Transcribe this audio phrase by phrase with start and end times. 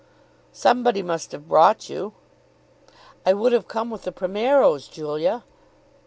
[0.51, 2.13] "Somebody must have brought you."
[3.23, 5.43] "I would have come with the Primeros, Julia."